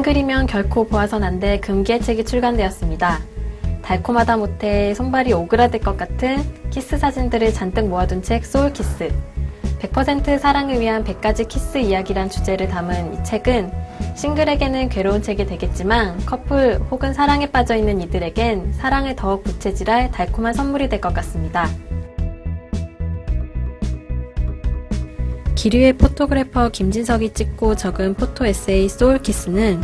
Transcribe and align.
싱글이면 0.00 0.46
결코 0.46 0.86
보아선 0.86 1.22
안 1.22 1.40
될 1.40 1.60
금기의 1.60 2.00
책이 2.00 2.24
출간되었습니다. 2.24 3.18
달콤하다 3.82 4.38
못해 4.38 4.94
손발이 4.94 5.32
오그라들 5.34 5.80
것 5.80 5.96
같은 5.98 6.42
키스 6.70 6.96
사진들을 6.96 7.52
잔뜩 7.52 7.86
모아둔 7.86 8.22
책 8.22 8.46
소울키스. 8.46 9.12
100% 9.80 10.38
사랑을 10.38 10.80
위한 10.80 11.04
100가지 11.04 11.46
키스 11.48 11.76
이야기란 11.78 12.30
주제를 12.30 12.68
담은 12.68 13.14
이 13.14 13.24
책은 13.24 13.70
싱글에게는 14.16 14.88
괴로운 14.88 15.20
책이 15.22 15.44
되겠지만 15.46 16.24
커플 16.24 16.80
혹은 16.90 17.12
사랑에 17.12 17.50
빠져 17.50 17.76
있는 17.76 18.00
이들에겐 18.00 18.72
사랑을 18.72 19.14
더욱 19.16 19.44
부채질할 19.44 20.12
달콤한 20.12 20.54
선물이 20.54 20.88
될 20.88 21.00
것 21.02 21.12
같습니다. 21.12 21.68
길 25.60 25.98
위의 25.98 26.16
photographer 26.16 26.70
김진석이 26.70 27.34
찍고 27.34 27.74
적은 27.74 28.14
photo 28.14 28.46
essay 28.46 28.88
Soul 28.88 29.18
Kiss는 29.18 29.82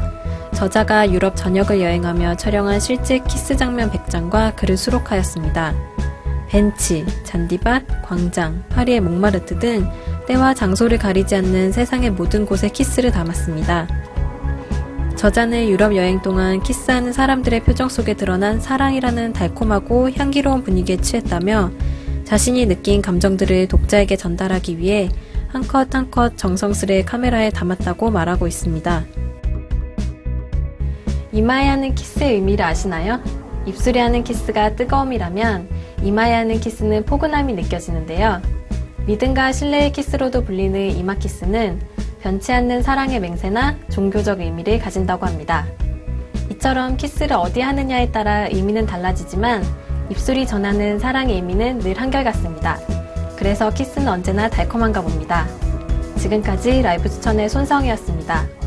저자가 0.55 1.13
유럽 1.13 1.37
전역을 1.37 1.83
여행하며 1.83 2.39
촬영한 2.39 2.81
실제 2.81 3.19
키스 3.19 3.55
장면 3.59 3.91
100장과 3.91 4.57
글을 4.57 4.79
수록하였습니다. 4.79 5.75
벤치, 6.49 7.05
잔디밭, 7.25 8.07
광장, 8.07 8.65
파리의 8.71 9.03
몽마르트 9.03 9.59
등 9.59 9.87
때와 10.27 10.55
장소를 10.55 10.97
가리지 10.97 11.35
않는 11.35 11.73
세상의 11.73 12.13
모든 12.13 12.47
곳에 12.47 12.71
키스를 12.71 13.11
담았습니다. 13.11 13.87
저자는 15.17 15.69
유럽 15.69 15.95
여행 15.95 16.23
동안 16.23 16.63
키스하는 16.63 17.13
사람들의 17.13 17.65
표정 17.65 17.91
속에 17.91 18.15
드러난 18.15 18.61
사랑이라는 18.61 19.35
달콤하고 19.35 20.11
향기로운 20.13 20.65
분위기에 20.65 20.97
취했다며 20.97 21.71
자신이 22.25 22.65
느낀 22.65 23.03
감정들을 23.03 23.69
독자에게 23.69 24.17
전달하기 24.17 24.79
위해 24.79 25.11
한 25.49 25.63
컷 25.63 25.95
한 25.95 26.11
컷 26.11 26.37
정성스레 26.37 27.03
카메라에 27.03 27.51
담았다고 27.51 28.11
말하고 28.11 28.47
있습니다. 28.47 29.05
이마에 31.33 31.69
하는 31.69 31.95
키스의 31.95 32.35
의미를 32.35 32.65
아시나요? 32.65 33.21
입술에 33.67 34.01
하는 34.01 34.23
키스가 34.25 34.77
뜨거움이라면 34.77 35.69
이마에 36.03 36.35
하는 36.35 36.61
키스는 36.61 37.05
포근함이 37.05 37.53
느껴지는데요. 37.55 38.41
믿음과 39.07 39.53
신뢰의 39.53 39.93
키스로도 39.93 40.45
불리는 40.45 40.91
이마 40.97 41.15
키스는 41.15 41.81
변치 42.21 42.53
않는 42.53 42.83
사랑의 42.83 43.21
맹세나 43.21 43.77
종교적 43.91 44.41
의미를 44.41 44.79
가진다고 44.79 45.27
합니다. 45.27 45.67
이처럼 46.51 46.97
키스를 46.97 47.37
어디 47.37 47.61
하느냐에 47.61 48.11
따라 48.13 48.47
의미는 48.47 48.87
달라지지만 48.87 49.63
입술이 50.11 50.47
전하는 50.47 50.99
사랑의 50.99 51.37
의미는 51.37 51.79
늘 51.81 52.01
한결같습니다. 52.01 52.79
그래서 53.47 53.71
키스는 53.71 54.09
언제나 54.09 54.51
달콤한가 54.51 55.01
봅니다. 55.03 55.47
지금까지 56.19 56.83
라이브 56.83 57.09
추천의 57.09 57.49
손성이었습니다. 57.49 58.66